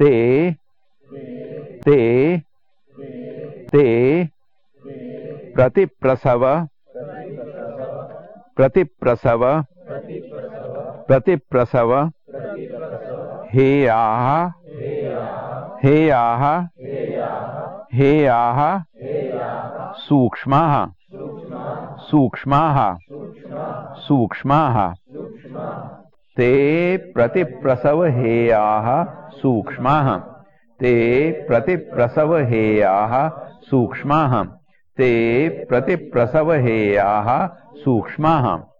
ते 0.00 0.50
ते 1.84 1.96
ते 3.72 3.84
प्रतिप्रसव 5.56 6.44
प्रतिप्रसव 8.56 9.44
प्रतिप्रसव 11.08 11.92
हेयाः 13.54 14.28
हेयाः 15.84 16.44
हेयाः 17.98 18.60
सूक्ष्माः 20.06 20.74
सूक्ष्माः 22.10 22.78
सूक्ष्माः 24.06 24.78
ते 26.36 26.96
प्रतिप्रसवहेयाः 26.96 29.06
सूक्ष्माः। 29.30 30.20
ते 30.80 31.44
प्रतिप्रसवहेयाः 31.48 33.30
सूक्ष्माः। 33.62 34.44
ते 34.96 35.48
प्रतिप्रसवहेयाः 35.48 37.48
सूक्ष्माः 37.74 38.71